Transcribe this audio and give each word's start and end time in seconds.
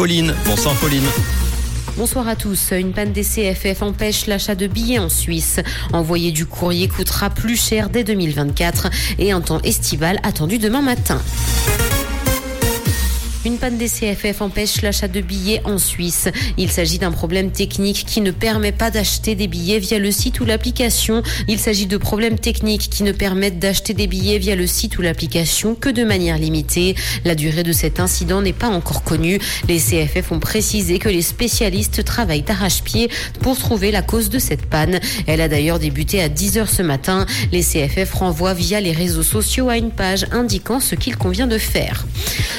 Pauline, 0.00 0.32
bonsoir 0.46 0.76
Pauline. 0.76 1.08
Bonsoir 1.96 2.28
à 2.28 2.36
tous. 2.36 2.70
Une 2.70 2.92
panne 2.92 3.10
des 3.10 3.24
CFF 3.24 3.82
empêche 3.82 4.28
l'achat 4.28 4.54
de 4.54 4.68
billets 4.68 5.00
en 5.00 5.08
Suisse. 5.08 5.58
Envoyer 5.92 6.30
du 6.30 6.46
courrier 6.46 6.86
coûtera 6.86 7.30
plus 7.30 7.56
cher 7.56 7.90
dès 7.90 8.04
2024 8.04 8.90
et 9.18 9.32
un 9.32 9.40
temps 9.40 9.60
estival 9.62 10.20
attendu 10.22 10.58
demain 10.58 10.82
matin. 10.82 11.20
Une 13.68 13.76
panne 13.76 13.86
des 13.86 14.14
CFF 14.14 14.40
empêche 14.40 14.80
l'achat 14.80 15.08
de 15.08 15.20
billets 15.20 15.60
en 15.66 15.76
Suisse. 15.76 16.28
Il 16.56 16.70
s'agit 16.70 16.98
d'un 16.98 17.10
problème 17.10 17.50
technique 17.50 18.06
qui 18.06 18.22
ne 18.22 18.30
permet 18.30 18.72
pas 18.72 18.90
d'acheter 18.90 19.34
des 19.34 19.46
billets 19.46 19.78
via 19.78 19.98
le 19.98 20.10
site 20.10 20.40
ou 20.40 20.46
l'application. 20.46 21.22
Il 21.48 21.58
s'agit 21.58 21.84
de 21.84 21.98
problèmes 21.98 22.38
techniques 22.38 22.88
qui 22.88 23.02
ne 23.02 23.12
permettent 23.12 23.58
d'acheter 23.58 23.92
des 23.92 24.06
billets 24.06 24.38
via 24.38 24.56
le 24.56 24.66
site 24.66 24.96
ou 24.96 25.02
l'application 25.02 25.74
que 25.74 25.90
de 25.90 26.02
manière 26.02 26.38
limitée. 26.38 26.94
La 27.26 27.34
durée 27.34 27.62
de 27.62 27.72
cet 27.72 28.00
incident 28.00 28.40
n'est 28.40 28.54
pas 28.54 28.68
encore 28.68 29.02
connue. 29.02 29.38
Les 29.68 29.78
CFF 29.78 30.32
ont 30.32 30.40
précisé 30.40 30.98
que 30.98 31.10
les 31.10 31.20
spécialistes 31.20 32.02
travaillent 32.04 32.40
d'arrache-pied 32.40 33.10
pour 33.42 33.58
trouver 33.58 33.90
la 33.90 34.00
cause 34.00 34.30
de 34.30 34.38
cette 34.38 34.64
panne. 34.64 34.98
Elle 35.26 35.42
a 35.42 35.48
d'ailleurs 35.48 35.78
débuté 35.78 36.22
à 36.22 36.30
10h 36.30 36.68
ce 36.68 36.80
matin. 36.80 37.26
Les 37.52 37.62
CFF 37.62 38.14
renvoient 38.14 38.54
via 38.54 38.80
les 38.80 38.92
réseaux 38.92 39.22
sociaux 39.22 39.68
à 39.68 39.76
une 39.76 39.90
page 39.90 40.24
indiquant 40.32 40.80
ce 40.80 40.94
qu'il 40.94 41.18
convient 41.18 41.46
de 41.46 41.58
faire. 41.58 42.06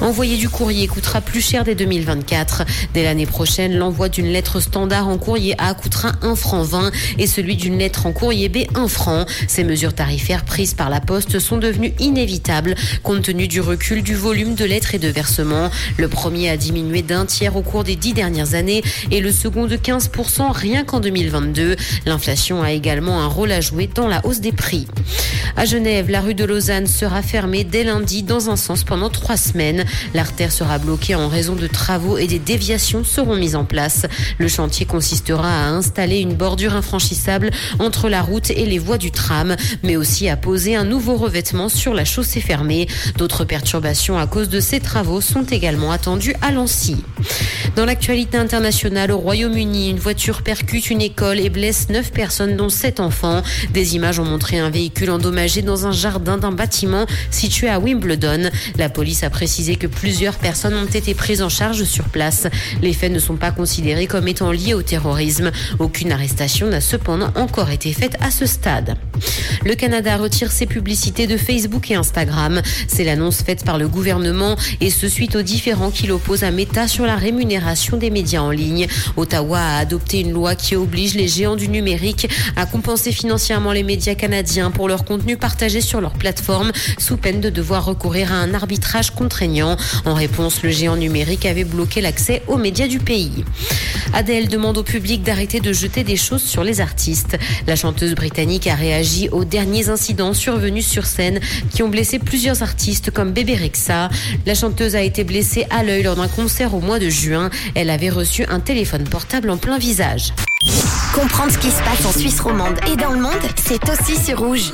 Envoyer 0.00 0.38
du 0.38 0.48
courrier 0.48 0.86
coûtera 0.86 1.20
plus 1.20 1.42
cher 1.42 1.62
dès 1.62 1.74
2024. 1.74 2.62
Dès 2.94 3.02
l'année 3.02 3.26
prochaine, 3.26 3.76
l'envoi 3.76 4.08
d'une 4.08 4.28
lettre 4.28 4.58
standard 4.60 5.08
en 5.08 5.18
courrier 5.18 5.54
A 5.58 5.74
coûtera 5.74 6.12
1 6.22 6.34
franc 6.36 6.62
20 6.62 6.90
et 7.18 7.26
celui 7.26 7.56
d'une 7.56 7.78
lettre 7.78 8.06
en 8.06 8.12
courrier 8.12 8.48
B 8.48 8.58
1 8.74 8.88
franc. 8.88 9.26
Ces 9.46 9.62
mesures 9.62 9.94
tarifaires 9.94 10.44
prises 10.44 10.72
par 10.72 10.88
la 10.88 11.00
Poste 11.00 11.38
sont 11.38 11.58
devenues 11.58 11.92
inévitables 11.98 12.74
compte 13.02 13.22
tenu 13.22 13.46
du 13.46 13.60
recul 13.60 14.02
du 14.02 14.14
volume 14.14 14.54
de 14.54 14.64
lettres 14.64 14.94
et 14.94 14.98
de 14.98 15.08
versements. 15.08 15.70
Le 15.98 16.08
premier 16.08 16.48
a 16.48 16.56
diminué 16.56 17.02
d'un 17.02 17.26
tiers 17.26 17.56
au 17.56 17.62
cours 17.62 17.84
des 17.84 17.96
dix 17.96 18.14
dernières 18.14 18.54
années 18.54 18.82
et 19.10 19.20
le 19.20 19.30
second 19.32 19.66
de 19.66 19.76
15% 19.76 20.50
rien 20.50 20.84
qu'en 20.84 21.00
2022. 21.00 21.76
L'inflation 22.06 22.62
a 22.62 22.72
également 22.72 23.20
un 23.20 23.26
rôle 23.26 23.52
à 23.52 23.60
jouer 23.60 23.88
dans 23.94 24.08
la 24.08 24.24
hausse 24.24 24.40
des 24.40 24.52
prix. 24.52 24.86
À 25.56 25.66
Genève, 25.66 26.10
la 26.10 26.20
rue 26.20 26.34
de 26.34 26.44
Lausanne 26.44 26.86
sera 26.86 27.22
fermée 27.22 27.64
dès 27.64 27.84
lundi 27.84 28.22
dans 28.22 28.48
un 28.48 28.56
sens 28.56 28.84
pendant 28.84 29.10
trois 29.10 29.36
semaines. 29.36 29.84
L'artère 30.14 30.52
sera 30.52 30.78
bloquée 30.78 31.14
en 31.14 31.28
raison 31.28 31.54
de 31.54 31.66
travaux 31.66 32.18
et 32.18 32.26
des 32.26 32.38
déviations 32.38 33.04
seront 33.04 33.36
mises 33.36 33.56
en 33.56 33.64
place. 33.64 34.06
Le 34.38 34.48
chantier 34.48 34.86
consistera 34.86 35.48
à 35.48 35.68
installer 35.68 36.18
une 36.18 36.34
bordure 36.34 36.74
infranchissable 36.74 37.50
entre 37.78 38.08
la 38.08 38.22
route 38.22 38.50
et 38.50 38.66
les 38.66 38.78
voies 38.78 38.98
du 38.98 39.10
tram, 39.10 39.56
mais 39.82 39.96
aussi 39.96 40.28
à 40.28 40.36
poser 40.36 40.76
un 40.76 40.84
nouveau 40.84 41.16
revêtement 41.16 41.68
sur 41.68 41.94
la 41.94 42.04
chaussée 42.04 42.40
fermée. 42.40 42.88
D'autres 43.16 43.44
perturbations 43.44 44.18
à 44.18 44.26
cause 44.26 44.48
de 44.48 44.60
ces 44.60 44.80
travaux 44.80 45.20
sont 45.20 45.44
également 45.44 45.92
attendues 45.92 46.34
à 46.42 46.50
Lancy. 46.50 46.96
Dans 47.80 47.86
l'actualité 47.86 48.36
internationale, 48.36 49.10
au 49.10 49.16
Royaume-Uni, 49.16 49.88
une 49.88 49.98
voiture 49.98 50.42
percute 50.42 50.90
une 50.90 51.00
école 51.00 51.40
et 51.40 51.48
blesse 51.48 51.88
neuf 51.88 52.12
personnes, 52.12 52.54
dont 52.54 52.68
sept 52.68 53.00
enfants. 53.00 53.42
Des 53.72 53.96
images 53.96 54.18
ont 54.18 54.26
montré 54.26 54.58
un 54.58 54.68
véhicule 54.68 55.08
endommagé 55.08 55.62
dans 55.62 55.86
un 55.86 55.90
jardin 55.90 56.36
d'un 56.36 56.52
bâtiment 56.52 57.06
situé 57.30 57.70
à 57.70 57.80
Wimbledon. 57.80 58.50
La 58.76 58.90
police 58.90 59.24
a 59.24 59.30
précisé 59.30 59.76
que 59.76 59.86
plusieurs 59.86 60.36
personnes 60.36 60.74
ont 60.74 60.84
été 60.84 61.14
prises 61.14 61.40
en 61.40 61.48
charge 61.48 61.84
sur 61.84 62.10
place. 62.10 62.48
Les 62.82 62.92
faits 62.92 63.12
ne 63.12 63.18
sont 63.18 63.36
pas 63.36 63.50
considérés 63.50 64.06
comme 64.06 64.28
étant 64.28 64.52
liés 64.52 64.74
au 64.74 64.82
terrorisme. 64.82 65.50
Aucune 65.78 66.12
arrestation 66.12 66.66
n'a 66.66 66.82
cependant 66.82 67.30
encore 67.34 67.70
été 67.70 67.94
faite 67.94 68.18
à 68.20 68.30
ce 68.30 68.44
stade. 68.44 68.98
Le 69.64 69.74
Canada 69.74 70.18
retire 70.18 70.52
ses 70.52 70.66
publicités 70.66 71.26
de 71.26 71.38
Facebook 71.38 71.90
et 71.90 71.94
Instagram. 71.94 72.60
C'est 72.88 73.04
l'annonce 73.04 73.40
faite 73.40 73.64
par 73.64 73.78
le 73.78 73.88
gouvernement 73.88 74.56
et 74.82 74.90
ce 74.90 75.08
suite 75.08 75.34
aux 75.34 75.42
différents 75.42 75.90
qu'il 75.90 76.12
oppose 76.12 76.44
à 76.44 76.50
Meta 76.50 76.86
sur 76.86 77.06
la 77.06 77.16
rémunération 77.16 77.69
des 77.98 78.10
médias 78.10 78.40
en 78.40 78.50
ligne. 78.50 78.88
Ottawa 79.16 79.60
a 79.60 79.78
adopté 79.78 80.20
une 80.20 80.32
loi 80.32 80.56
qui 80.56 80.74
oblige 80.74 81.14
les 81.14 81.28
géants 81.28 81.54
du 81.54 81.68
numérique 81.68 82.28
à 82.56 82.66
compenser 82.66 83.12
financièrement 83.12 83.72
les 83.72 83.84
médias 83.84 84.16
canadiens 84.16 84.72
pour 84.72 84.88
leur 84.88 85.04
contenu 85.04 85.36
partagé 85.36 85.80
sur 85.80 86.00
leur 86.00 86.14
plateforme 86.14 86.72
sous 86.98 87.16
peine 87.16 87.40
de 87.40 87.48
devoir 87.48 87.84
recourir 87.84 88.32
à 88.32 88.36
un 88.36 88.54
arbitrage 88.54 89.12
contraignant. 89.12 89.76
En 90.04 90.14
réponse, 90.14 90.62
le 90.62 90.70
géant 90.70 90.96
numérique 90.96 91.46
avait 91.46 91.64
bloqué 91.64 92.00
l'accès 92.00 92.42
aux 92.48 92.56
médias 92.56 92.88
du 92.88 92.98
pays. 92.98 93.44
Adèle 94.12 94.48
demande 94.48 94.78
au 94.78 94.82
public 94.82 95.22
d'arrêter 95.22 95.60
de 95.60 95.72
jeter 95.72 96.02
des 96.02 96.16
choses 96.16 96.42
sur 96.42 96.64
les 96.64 96.80
artistes. 96.80 97.38
La 97.68 97.76
chanteuse 97.76 98.14
britannique 98.16 98.66
a 98.66 98.74
réagi 98.74 99.28
aux 99.30 99.44
derniers 99.44 99.88
incidents 99.88 100.34
survenus 100.34 100.86
sur 100.86 101.06
scène 101.06 101.38
qui 101.72 101.84
ont 101.84 101.88
blessé 101.88 102.18
plusieurs 102.18 102.62
artistes 102.62 103.12
comme 103.12 103.30
Bébé 103.30 103.54
Rexa. 103.54 104.08
La 104.46 104.54
chanteuse 104.54 104.96
a 104.96 105.02
été 105.02 105.22
blessée 105.22 105.66
à 105.70 105.84
l'œil 105.84 106.02
lors 106.02 106.16
d'un 106.16 106.28
concert 106.28 106.74
au 106.74 106.80
mois 106.80 106.98
de 106.98 107.08
juin. 107.08 107.50
Elle 107.74 107.90
avait 107.90 108.10
reçu 108.10 108.44
un 108.48 108.60
téléphone 108.60 109.04
portable 109.04 109.50
en 109.50 109.56
plein 109.56 109.78
visage. 109.78 110.32
Comprendre 111.14 111.52
ce 111.52 111.58
qui 111.58 111.70
se 111.70 111.82
passe 111.82 112.04
en 112.06 112.18
Suisse 112.18 112.40
romande 112.40 112.78
et 112.92 112.96
dans 112.96 113.12
le 113.12 113.20
monde, 113.20 113.32
c'est 113.56 113.88
aussi 113.88 114.16
sur 114.16 114.38
Rouge. 114.40 114.72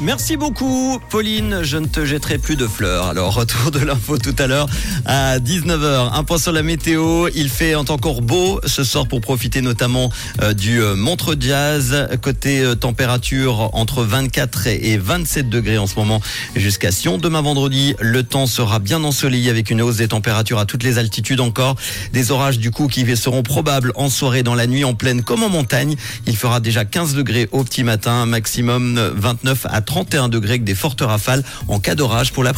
Merci 0.00 0.36
beaucoup, 0.36 0.98
Pauline. 1.08 1.60
Je 1.62 1.76
ne 1.76 1.86
te 1.86 2.04
jetterai 2.04 2.38
plus 2.38 2.56
de 2.56 2.66
fleurs. 2.66 3.06
Alors, 3.06 3.32
retour 3.32 3.70
de 3.70 3.78
l'info 3.78 4.18
tout 4.18 4.34
à 4.38 4.48
l'heure 4.48 4.66
à 5.06 5.38
19h. 5.38 6.10
Un 6.12 6.24
point 6.24 6.38
sur 6.38 6.50
la 6.50 6.64
météo. 6.64 7.28
Il 7.34 7.48
fait 7.48 7.76
encore 7.76 8.20
beau 8.20 8.60
ce 8.66 8.82
soir 8.82 9.06
pour 9.06 9.20
profiter 9.20 9.60
notamment 9.60 10.10
euh, 10.42 10.52
du 10.52 10.82
euh, 10.82 10.96
Montre 10.96 11.36
Jazz. 11.38 12.08
Côté 12.20 12.60
euh, 12.60 12.74
température, 12.74 13.70
entre 13.72 14.02
24 14.02 14.66
et 14.66 14.98
27 14.98 15.48
degrés 15.48 15.78
en 15.78 15.86
ce 15.86 15.94
moment 15.94 16.20
jusqu'à 16.56 16.90
Sion. 16.90 17.16
Demain 17.16 17.42
vendredi, 17.42 17.94
le 18.00 18.24
temps 18.24 18.46
sera 18.46 18.80
bien 18.80 19.04
ensoleillé 19.04 19.48
avec 19.48 19.70
une 19.70 19.80
hausse 19.80 19.96
des 19.98 20.08
températures 20.08 20.58
à 20.58 20.66
toutes 20.66 20.82
les 20.82 20.98
altitudes 20.98 21.40
encore. 21.40 21.76
Des 22.12 22.32
orages 22.32 22.58
du 22.58 22.72
coup 22.72 22.88
qui 22.88 23.04
seront 23.16 23.44
probables 23.44 23.92
en 23.94 24.08
soirée, 24.08 24.42
dans 24.42 24.56
la 24.56 24.66
nuit, 24.66 24.82
en 24.82 24.94
plaine 24.94 25.22
comme 25.22 25.44
en 25.44 25.48
montagne. 25.48 25.94
Il 26.26 26.36
fera 26.36 26.58
déjà 26.58 26.84
15 26.84 27.14
degrés 27.14 27.48
au 27.52 27.62
petit 27.62 27.84
matin, 27.84 28.26
maximum 28.26 28.98
29 29.14 29.66
à 29.70 29.83
31 29.84 30.28
degrés 30.28 30.50
avec 30.50 30.64
des 30.64 30.74
fortes 30.74 31.00
rafales 31.00 31.42
en 31.68 31.80
cas 31.80 31.94
d'orage 31.94 32.32
pour 32.32 32.42
l'après 32.44 32.54